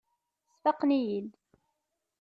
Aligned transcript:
Sfaqen-iyi-id. 0.55 1.29